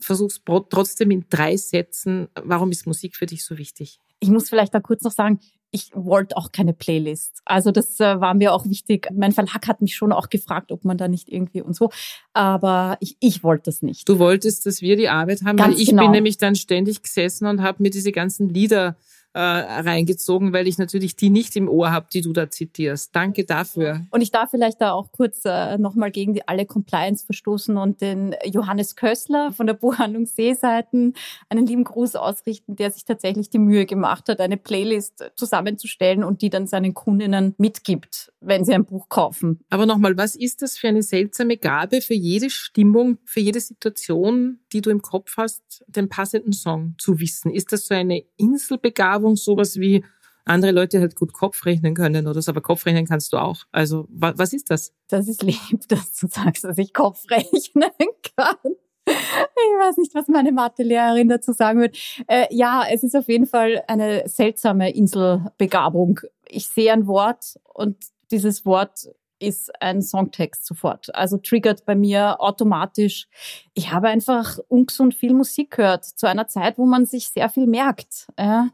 [0.05, 2.27] versuch's trotzdem in drei Sätzen.
[2.43, 3.99] Warum ist Musik für dich so wichtig?
[4.19, 5.39] Ich muss vielleicht da kurz noch sagen,
[5.73, 7.41] ich wollte auch keine Playlist.
[7.45, 9.09] Also das äh, war mir auch wichtig.
[9.11, 11.89] Mein Verlag hat mich schon auch gefragt, ob man da nicht irgendwie und so.
[12.31, 14.07] Aber ich, ich wollte das nicht.
[14.07, 16.03] Du wolltest, dass wir die Arbeit haben, Ganz weil ich genau.
[16.03, 18.97] bin nämlich dann ständig gesessen und habe mir diese ganzen Lieder
[19.33, 23.15] äh, reingezogen, weil ich natürlich die nicht im Ohr habe, die du da zitierst.
[23.15, 24.01] Danke dafür.
[24.11, 28.01] Und ich darf vielleicht da auch kurz äh, nochmal gegen die alle Compliance verstoßen und
[28.01, 31.15] den Johannes Kössler von der Buchhandlung Seeseiten
[31.49, 36.41] einen lieben Gruß ausrichten, der sich tatsächlich die Mühe gemacht hat, eine Playlist zusammenzustellen und
[36.43, 39.61] die dann seinen Kundinnen mitgibt, wenn sie ein Buch kaufen.
[39.69, 44.59] Aber nochmal, was ist das für eine seltsame Gabe für jede Stimmung, für jede Situation,
[44.71, 47.51] die du im Kopf hast, den passenden Song zu wissen?
[47.51, 49.22] Ist das so eine Inselbegabung?
[49.23, 50.03] Begabung sowas wie
[50.45, 53.63] andere Leute halt gut Kopf rechnen können oder so, aber Kopf rechnen kannst du auch.
[53.71, 54.91] Also wa was ist das?
[55.07, 55.57] Das ist lieb,
[55.87, 57.91] dass du sagst, dass ich Kopf rechnen
[58.35, 58.57] kann.
[59.05, 61.97] Ich weiß nicht, was meine Mathelehrerin dazu sagen wird.
[62.27, 66.21] Äh, ja, es ist auf jeden Fall eine seltsame Inselbegabung.
[66.47, 67.97] Ich sehe ein Wort und
[68.31, 69.09] dieses Wort
[69.39, 71.13] ist ein Songtext sofort.
[71.13, 73.27] Also triggert bei mir automatisch.
[73.73, 77.67] Ich habe einfach ungesund viel Musik gehört zu einer Zeit, wo man sich sehr viel
[77.67, 78.27] merkt.
[78.39, 78.69] Ja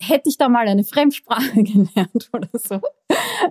[0.00, 2.80] hätte ich da mal eine Fremdsprache gelernt oder so,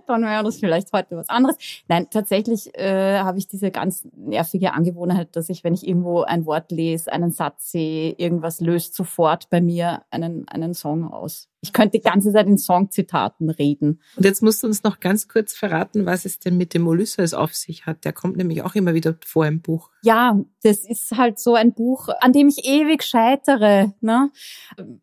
[0.07, 1.57] dann wäre das vielleicht heute was anderes.
[1.87, 6.45] Nein, tatsächlich äh, habe ich diese ganz nervige Angewohnheit, dass ich, wenn ich irgendwo ein
[6.45, 11.49] Wort lese, einen Satz sehe, irgendwas löst sofort bei mir einen, einen Song aus.
[11.63, 14.01] Ich könnte die ganze Zeit in Songzitaten reden.
[14.17, 17.33] Und jetzt musst du uns noch ganz kurz verraten, was es denn mit dem Ulysses
[17.33, 18.03] auf sich hat.
[18.03, 19.89] Der kommt nämlich auch immer wieder vor im Buch.
[20.01, 23.93] Ja, das ist halt so ein Buch, an dem ich ewig scheitere.
[24.01, 24.29] Ne?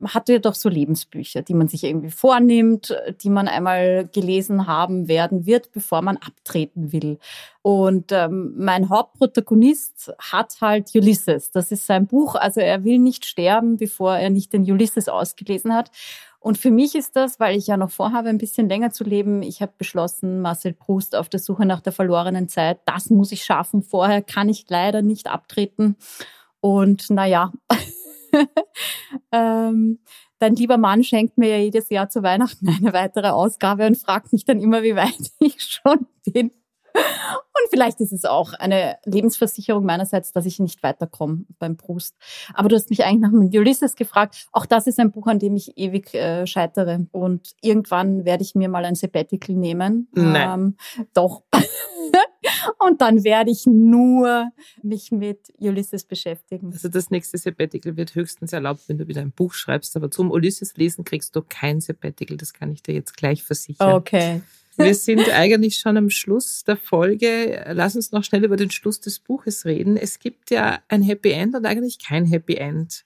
[0.04, 5.46] Hatte doch so Lebensbücher, die man sich irgendwie vornimmt, die man einmal gelesen haben werden
[5.46, 7.18] wird, bevor man abtreten will.
[7.62, 11.50] Und ähm, mein Hauptprotagonist hat halt Ulysses.
[11.50, 12.34] Das ist sein Buch.
[12.34, 15.90] Also er will nicht sterben, bevor er nicht den Ulysses ausgelesen hat.
[16.42, 19.42] Und für mich ist das, weil ich ja noch vorhabe, ein bisschen länger zu leben,
[19.42, 23.44] ich habe beschlossen, Marcel Proust auf der Suche nach der verlorenen Zeit, das muss ich
[23.44, 23.82] schaffen.
[23.82, 25.96] Vorher kann ich leider nicht abtreten.
[26.60, 27.52] Und naja,
[29.32, 29.98] ähm,
[30.40, 34.32] dein lieber Mann schenkt mir ja jedes Jahr zu Weihnachten eine weitere Ausgabe und fragt
[34.32, 36.50] mich dann immer, wie weit ich schon bin.
[36.94, 42.14] Und vielleicht ist es auch eine Lebensversicherung meinerseits, dass ich nicht weiterkomme beim Brust.
[42.54, 44.48] Aber du hast mich eigentlich nach Ulysses gefragt.
[44.52, 47.06] Auch das ist ein Buch, an dem ich ewig äh, scheitere.
[47.12, 50.08] Und irgendwann werde ich mir mal ein Sabbatical nehmen.
[50.12, 50.60] Nein.
[50.60, 50.76] Ähm,
[51.12, 51.42] doch.
[52.78, 54.50] Und dann werde ich nur
[54.82, 56.72] mich mit Ulysses beschäftigen.
[56.72, 59.96] Also das nächste Sabbatical wird höchstens erlaubt, wenn du wieder ein Buch schreibst.
[59.96, 62.36] Aber zum Ulysses lesen kriegst du kein Sabbatical.
[62.36, 63.94] Das kann ich dir jetzt gleich versichern.
[63.94, 64.40] Okay.
[64.80, 67.64] Wir sind eigentlich schon am Schluss der Folge.
[67.72, 69.96] Lass uns noch schnell über den Schluss des Buches reden.
[69.96, 73.04] Es gibt ja ein Happy End und eigentlich kein Happy End.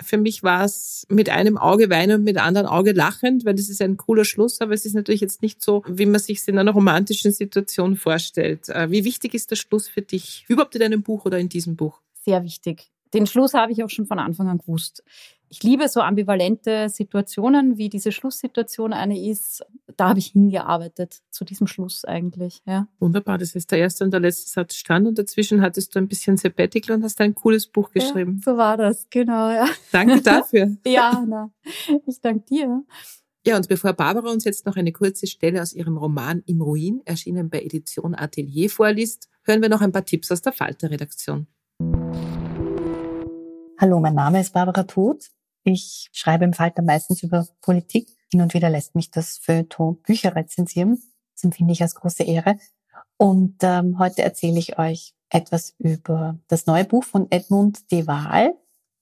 [0.00, 3.68] Für mich war es mit einem Auge weinen und mit anderen Auge lachend, weil das
[3.68, 6.48] ist ein cooler Schluss, aber es ist natürlich jetzt nicht so, wie man sich es
[6.48, 8.68] in einer romantischen Situation vorstellt.
[8.68, 10.44] Äh, wie wichtig ist der Schluss für dich?
[10.48, 12.00] Überhaupt in deinem Buch oder in diesem Buch?
[12.24, 12.90] Sehr wichtig.
[13.14, 15.04] Den Schluss habe ich auch schon von Anfang an gewusst.
[15.52, 19.62] Ich liebe so ambivalente Situationen, wie diese Schlusssituation eine ist.
[19.98, 22.62] Da habe ich hingearbeitet, zu diesem Schluss eigentlich.
[22.66, 22.88] Ja.
[23.00, 26.08] Wunderbar, das ist der erste und der letzte Satz stand und dazwischen hattest du ein
[26.08, 28.40] bisschen Sabbatical und hast ein cooles Buch geschrieben.
[28.42, 29.50] Ja, so war das, genau.
[29.50, 29.66] Ja.
[29.92, 30.74] Danke dafür.
[30.86, 31.52] ja, na,
[32.06, 32.82] ich danke dir.
[33.46, 37.02] Ja, und bevor Barbara uns jetzt noch eine kurze Stelle aus ihrem Roman Im Ruin,
[37.04, 41.46] erschienen bei Edition Atelier, vorliest, hören wir noch ein paar Tipps aus der Falter-Redaktion.
[43.78, 45.30] Hallo, mein Name ist Barbara Todt.
[45.64, 48.08] Ich schreibe im Falter meistens über Politik.
[48.30, 51.00] Hin und wieder lässt mich das Feuilleton Bücher rezensieren.
[51.34, 52.56] Das empfinde ich als große Ehre.
[53.16, 58.54] Und ähm, heute erzähle ich euch etwas über das neue Buch von Edmund de Waal,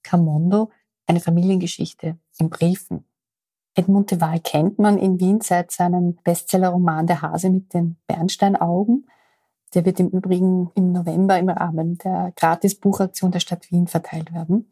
[0.03, 0.69] Camondo,
[1.07, 3.05] eine Familiengeschichte in Briefen.
[3.73, 9.07] Edmund de Waal kennt man in Wien seit seinem Bestsellerroman Der Hase mit den Bernsteinaugen.
[9.73, 14.71] Der wird im Übrigen im November im Rahmen der Gratis-Buchaktion der Stadt Wien verteilt werden.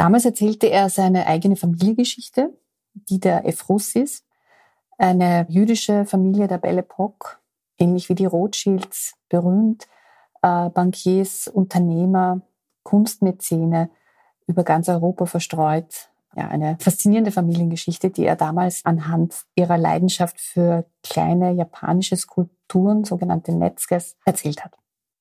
[0.00, 2.58] Damals erzählte er seine eigene Familiengeschichte,
[2.94, 4.24] die der Ephrussis,
[4.96, 7.36] eine jüdische Familie der Belle Epoque,
[7.76, 9.88] ähnlich wie die Rothschilds, berühmt,
[10.40, 12.40] äh, Bankiers, Unternehmer,
[12.82, 13.90] Kunstmäzene,
[14.46, 16.08] über ganz Europa verstreut.
[16.34, 23.52] Ja, eine faszinierende Familiengeschichte, die er damals anhand ihrer Leidenschaft für kleine japanische Skulpturen sogenannte
[23.52, 24.79] Netzkes, erzählt hat.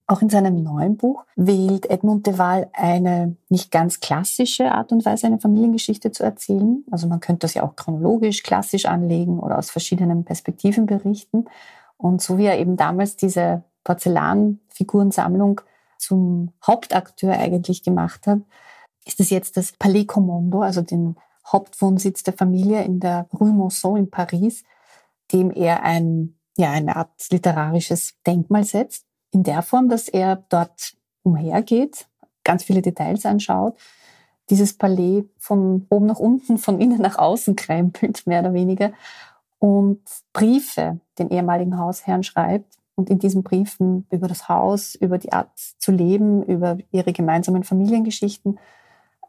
[0.10, 5.06] Auch in seinem neuen Buch wählt Edmund de Waal eine nicht ganz klassische Art und
[5.06, 6.84] Weise, eine Familiengeschichte zu erzählen.
[6.90, 11.46] Also man könnte das ja auch chronologisch, klassisch anlegen oder aus verschiedenen Perspektiven berichten.
[11.96, 15.62] Und so wie er eben damals diese Porzellanfigurensammlung
[16.00, 18.40] zum Hauptakteur eigentlich gemacht hat,
[19.06, 23.96] ist es jetzt das Palais Commando, also den Hauptwohnsitz der Familie in der Rue Monceau
[23.96, 24.64] in Paris,
[25.32, 30.94] dem er ein ja, eine Art literarisches Denkmal setzt, in der Form, dass er dort
[31.24, 32.08] umhergeht,
[32.44, 33.76] ganz viele Details anschaut,
[34.50, 38.92] dieses Palais von oben nach unten, von innen nach außen krempelt, mehr oder weniger,
[39.60, 45.34] und Briefe den ehemaligen Hausherrn schreibt und in diesen Briefen über das Haus, über die
[45.34, 48.58] Art zu leben, über ihre gemeinsamen Familiengeschichten,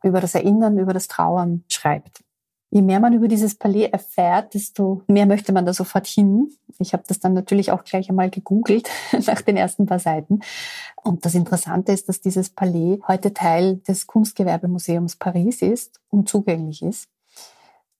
[0.02, 2.22] über das Erinnern, über das Trauern schreibt.
[2.72, 6.52] Je mehr man über dieses Palais erfährt, desto mehr möchte man da sofort hin.
[6.78, 8.88] Ich habe das dann natürlich auch gleich einmal gegoogelt
[9.26, 10.40] nach den ersten paar Seiten.
[11.02, 16.82] Und das Interessante ist, dass dieses Palais heute Teil des Kunstgewerbemuseums Paris ist und zugänglich
[16.82, 17.08] ist.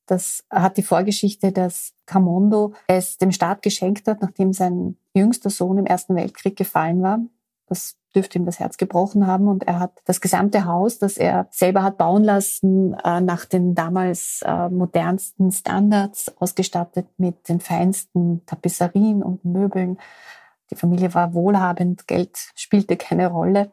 [0.06, 5.78] Das hat die Vorgeschichte, dass Camondo es dem Staat geschenkt hat, nachdem sein jüngster Sohn
[5.78, 7.20] im Ersten Weltkrieg gefallen war.
[7.66, 9.49] Das dürfte ihm das Herz gebrochen haben.
[9.49, 13.75] Und er hat das gesamte Haus, das er selber hat bauen lassen, äh, nach den
[13.75, 19.99] damals äh, modernsten Standards ausgestattet mit den feinsten Tapisserien und Möbeln.
[20.70, 23.73] Die Familie war wohlhabend, Geld spielte keine Rolle.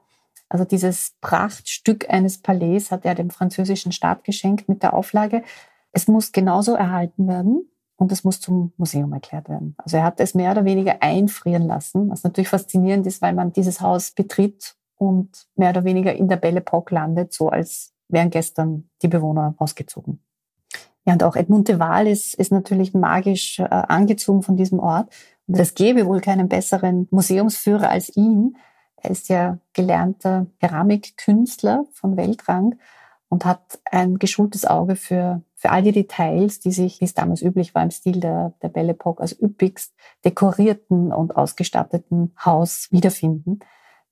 [0.50, 5.44] Also dieses Prachtstück eines Palais hat er dem französischen Staat geschenkt mit der Auflage,
[5.92, 9.76] es muss genauso erhalten werden und es muss zum Museum erklärt werden.
[9.78, 13.52] Also er hat es mehr oder weniger einfrieren lassen, was natürlich faszinierend ist, weil man
[13.52, 18.30] dieses Haus betritt und mehr oder weniger in der Belle Epoque landet, so als wären
[18.30, 20.22] gestern die Bewohner ausgezogen.
[21.06, 25.10] Ja, und auch Edmund de Waal ist, ist natürlich magisch äh, angezogen von diesem Ort.
[25.48, 28.58] Und es gäbe wohl keinen besseren Museumsführer als ihn.
[28.98, 32.76] Er ist ja gelernter Keramikkünstler von Weltrang
[33.30, 37.42] und hat ein geschultes Auge für, für all die Details, die sich, wie es damals
[37.42, 43.60] üblich war, im Stil der, der Belle Epoque, als üppigst dekorierten und ausgestatteten Haus wiederfinden.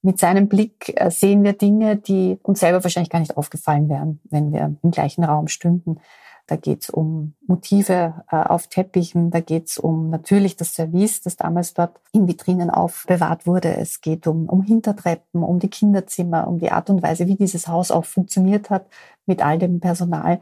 [0.01, 4.19] Mit seinem Blick äh, sehen wir Dinge, die uns selber wahrscheinlich gar nicht aufgefallen wären,
[4.25, 5.99] wenn wir im gleichen Raum stünden.
[6.47, 11.21] Da geht es um Motive äh, auf Teppichen, da geht es um natürlich das Service,
[11.21, 13.75] das damals dort in Vitrinen aufbewahrt wurde.
[13.75, 17.67] Es geht um, um Hintertreppen, um die Kinderzimmer, um die Art und Weise, wie dieses
[17.67, 18.85] Haus auch funktioniert hat
[19.25, 20.39] mit all dem Personal.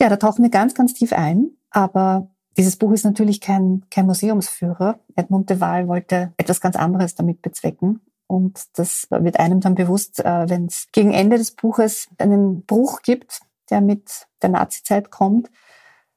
[0.00, 1.50] Ja, da tauchen wir ganz, ganz tief ein.
[1.70, 4.98] Aber dieses Buch ist natürlich kein, kein Museumsführer.
[5.14, 8.00] Edmund de Waal wollte etwas ganz anderes damit bezwecken.
[8.26, 13.02] Und das wird einem dann bewusst, äh, wenn es gegen Ende des Buches einen Bruch
[13.02, 15.50] gibt der mit der Nazizeit kommt.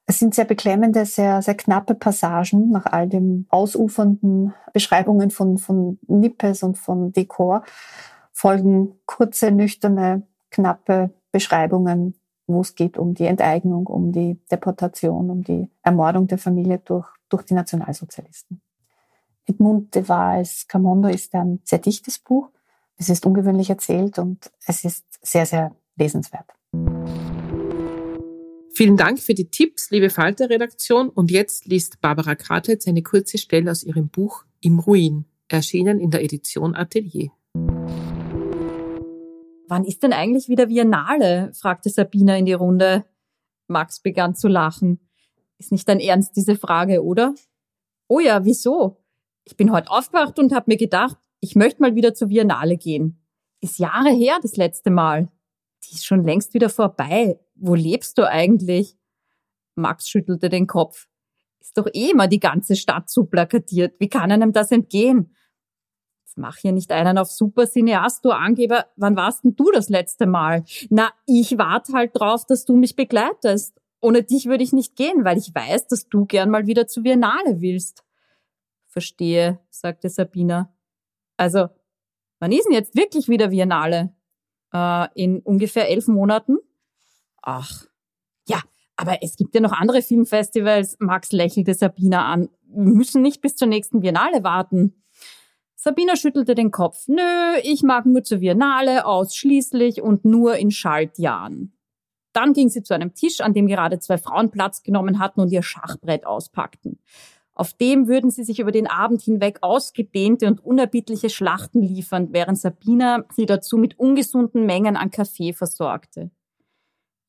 [0.05, 5.97] Es sind sehr beklemmende, sehr, sehr knappe Passagen nach all den ausufernden Beschreibungen von, von
[6.07, 7.63] Nippes und von Dekor.
[8.33, 12.15] Folgen kurze, nüchterne, knappe Beschreibungen,
[12.47, 17.07] wo es geht um die Enteignung, um die Deportation, um die Ermordung der Familie durch,
[17.29, 18.61] durch die Nationalsozialisten.
[19.45, 22.49] Edmund de Waals Camondo ist ein sehr dichtes Buch.
[22.97, 26.49] Es ist ungewöhnlich erzählt und es ist sehr, sehr lesenswert.
[28.75, 31.09] Vielen Dank für die Tipps, liebe Falter-Redaktion.
[31.09, 36.09] Und jetzt liest Barbara Kratlitz eine kurze Stelle aus ihrem Buch Im Ruin, erschienen in
[36.09, 37.29] der Edition Atelier.
[39.67, 41.51] Wann ist denn eigentlich wieder Biennale?
[41.53, 43.05] fragte Sabina in die Runde.
[43.67, 44.99] Max begann zu lachen.
[45.59, 47.35] Ist nicht dein Ernst diese Frage, oder?
[48.07, 48.97] Oh ja, wieso?
[49.43, 53.21] Ich bin heute aufgewacht und habe mir gedacht, ich möchte mal wieder zur Biennale gehen.
[53.61, 55.29] Ist Jahre her das letzte Mal.
[55.85, 57.39] Die ist schon längst wieder vorbei.
[57.55, 58.97] Wo lebst du eigentlich?
[59.75, 61.07] Max schüttelte den Kopf.
[61.59, 63.95] Ist doch eh immer die ganze Stadt so plakatiert.
[63.99, 65.35] Wie kann einem das entgehen?
[66.25, 68.87] Jetzt mach hier nicht einen auf Super Cineast, du Angeber.
[68.95, 70.63] Wann warst denn du das letzte Mal?
[70.89, 73.79] Na, ich warte halt drauf, dass du mich begleitest.
[74.01, 77.03] Ohne dich würde ich nicht gehen, weil ich weiß, dass du gern mal wieder zur
[77.03, 78.03] Biennale willst.
[78.87, 80.73] Verstehe, sagte Sabina.
[81.37, 81.69] Also,
[82.39, 84.13] wann ist denn jetzt wirklich wieder Biennale?
[84.73, 86.57] Äh, in ungefähr elf Monaten?
[87.43, 87.85] Ach,
[88.47, 88.61] ja,
[88.95, 90.95] aber es gibt ja noch andere Filmfestivals.
[90.99, 92.49] Max lächelte Sabina an.
[92.67, 95.03] Wir müssen nicht bis zur nächsten Biennale warten.
[95.75, 97.07] Sabina schüttelte den Kopf.
[97.07, 101.77] Nö, ich mag nur zur Biennale, ausschließlich und nur in Schaltjahren.
[102.31, 105.51] Dann ging sie zu einem Tisch, an dem gerade zwei Frauen Platz genommen hatten und
[105.51, 106.99] ihr Schachbrett auspackten.
[107.53, 112.57] Auf dem würden sie sich über den Abend hinweg ausgedehnte und unerbittliche Schlachten liefern, während
[112.57, 116.31] Sabina sie dazu mit ungesunden Mengen an Kaffee versorgte.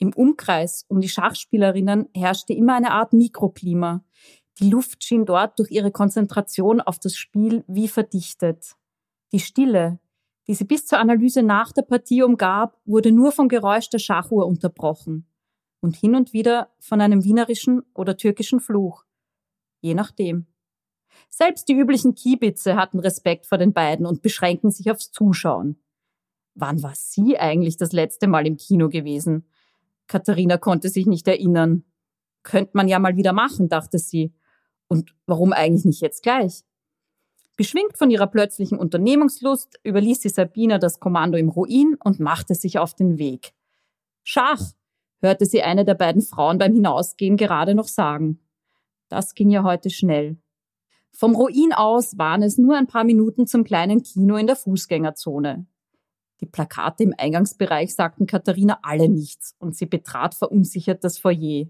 [0.04, 4.04] Im Umkreis um die Schachspielerinnen herrschte immer eine Art Mikroklima.
[4.60, 8.76] Die Luft schien dort durch ihre Konzentration auf das Spiel wie verdichtet.
[9.32, 9.98] Die Stille,
[10.46, 14.44] die sie bis zur Analyse nach der Partie umgab, wurde nur vom Geräusch der Schachuhr
[14.44, 15.26] unterbrochen
[15.80, 19.06] und hin und wieder von einem wienerischen oder türkischen Fluch.
[19.80, 20.46] Je nachdem.
[21.30, 25.82] Selbst die üblichen Kiebitze hatten Respekt vor den beiden und beschränken sich aufs Zuschauen.
[26.54, 29.46] Wann war sie eigentlich das letzte Mal im Kino gewesen?
[30.06, 31.84] Katharina konnte sich nicht erinnern.
[32.42, 34.34] Könnte man ja mal wieder machen, dachte sie.
[34.88, 36.64] Und warum eigentlich nicht jetzt gleich?
[37.56, 42.78] Beschwingt von ihrer plötzlichen Unternehmungslust überließ sie Sabina das Kommando im Ruin und machte sich
[42.78, 43.54] auf den Weg.
[44.24, 44.60] Schach,
[45.20, 48.40] hörte sie eine der beiden Frauen beim Hinausgehen gerade noch sagen.
[49.08, 50.36] Das ging ja heute schnell.
[51.12, 55.66] Vom Ruin aus waren es nur ein paar Minuten zum kleinen Kino in der Fußgängerzone.
[56.40, 61.66] Die Plakate im Eingangsbereich sagten Katharina alle nichts und sie betrat verunsichert das Foyer.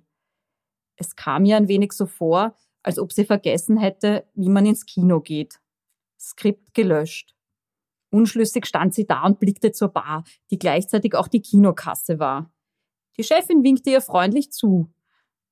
[0.96, 4.87] Es kam ihr ein wenig so vor, als ob sie vergessen hätte, wie man ins
[4.87, 5.61] Kino geht.
[6.18, 7.35] Skript gelöscht.
[8.11, 12.53] Unschlüssig stand sie da und blickte zur Bar, die gleichzeitig auch die Kinokasse war.
[13.16, 14.92] Die Chefin winkte ihr freundlich zu.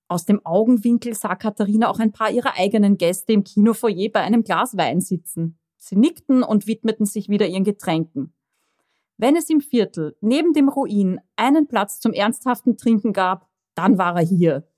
[0.09, 4.44] Aus dem Augenwinkel sah Katharina auch ein paar ihrer eigenen Gäste im Kinofoyer bei einem
[4.44, 5.59] Glas Wein sitzen.
[5.77, 8.35] Sie nickten und widmeten sich wieder ihren Getränken.
[9.22, 14.16] Wenn es im Viertel neben dem Ruin einen Platz zum ernsthaften Trinken gab, dann war
[14.16, 14.68] er hier.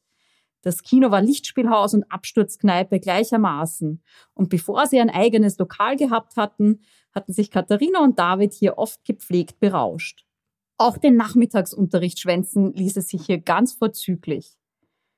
[0.60, 4.02] Das Kino war Lichtspielhaus und Absturzkneipe gleichermaßen.
[4.34, 6.82] Und bevor sie ein eigenes Lokal gehabt hatten,
[7.14, 10.26] hatten sich Katharina und David hier oft gepflegt berauscht.
[10.76, 14.58] Auch den Nachmittagsunterricht schwänzen ließ es sich hier ganz vorzüglich.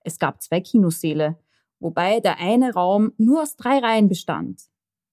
[0.05, 1.37] Es gab zwei Kinosäle,
[1.81, 4.69] wobei der eine Raum nur aus drei Reihen bestand.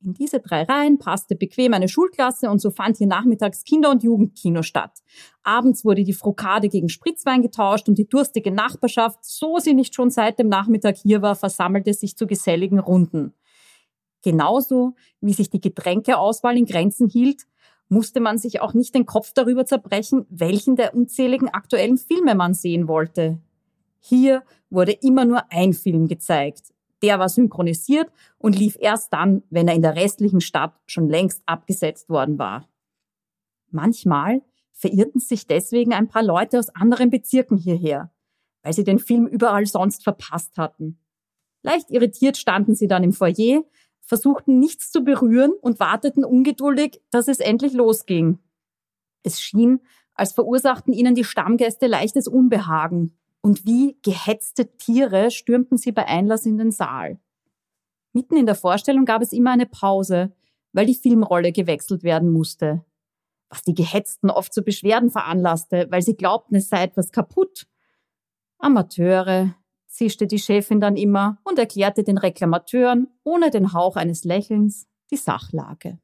[0.06, 4.04] In diese drei Reihen passte bequem eine Schulklasse und so fand hier nachmittags Kinder- und
[4.04, 5.00] Jugendkino statt.
[5.44, 10.10] Abends wurde die Frokade gegen Spritzwein getauscht und die durstige Nachbarschaft, so sie nicht schon
[10.10, 13.34] seit dem Nachmittag hier war, versammelte sich zu geselligen Runden.
[14.24, 17.44] Genauso wie sich die Getränkeauswahl in Grenzen hielt,
[17.88, 22.54] musste man sich auch nicht den Kopf darüber zerbrechen, welchen der unzähligen aktuellen Filme man
[22.54, 23.40] sehen wollte.
[24.00, 26.73] Hier wurde immer nur ein Film gezeigt,
[27.04, 31.44] der war synchronisiert und lief erst dann, wenn er in der restlichen Stadt schon längst
[31.46, 32.70] abgesetzt worden war.
[33.70, 38.12] Manchmal verirrten sich deswegen ein paar Leute aus anderen Bezirken hierher,
[38.64, 40.98] weil sie den Film überall sonst verpasst hatten.
[41.62, 43.64] Leicht irritiert standen sie dann im Foyer,
[44.00, 48.40] versuchten nichts zu berühren und warteten ungeduldig, dass es endlich losging.
[49.24, 49.82] Es schien,
[50.14, 56.46] als verursachten ihnen die Stammgäste leichtes Unbehagen und wie gehetzte Tiere stürmten sie bei Einlass
[56.46, 57.20] in den Saal.
[58.14, 60.32] Mitten in der Vorstellung gab es immer eine Pause,
[60.72, 62.86] weil die Filmrolle gewechselt werden musste.
[63.50, 67.68] Was die Gehetzten oft zu Beschwerden veranlasste, weil sie glaubten, es sei etwas kaputt.
[68.60, 69.54] Amateure,
[69.88, 75.18] zischte die Chefin dann immer und erklärte den Reklamateuren ohne den Hauch eines Lächelns die
[75.18, 76.00] Sachlage.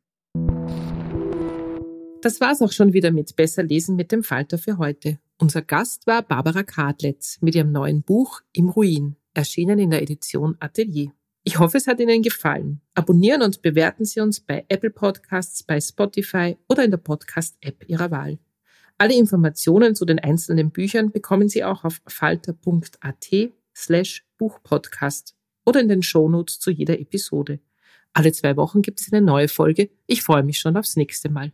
[2.22, 5.20] Das war's auch schon wieder mit Besser lesen mit dem Falter für heute.
[5.42, 10.58] Unser Gast war Barbara Kadletz mit ihrem neuen Buch Im Ruin, erschienen in der Edition
[10.60, 11.14] Atelier.
[11.46, 12.82] Ich hoffe, es hat Ihnen gefallen.
[12.94, 18.12] Abonnieren und bewerten Sie uns bei Apple Podcasts, bei Spotify oder in der Podcast-App Ihrer
[18.12, 18.38] Wahl.
[18.98, 23.30] Alle Informationen zu den einzelnen Büchern bekommen Sie auch auf falter.at
[23.74, 27.62] slash Buchpodcast oder in den Shownotes zu jeder Episode.
[28.12, 29.90] Alle zwei Wochen gibt es eine neue Folge.
[30.06, 31.54] Ich freue mich schon aufs nächste Mal.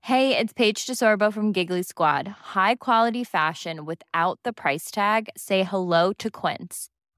[0.04, 2.28] Hey, it's Paige DeSorbo from Giggly Squad.
[2.56, 5.30] High quality fashion without the price tag.
[5.38, 6.90] Say hello to Quince.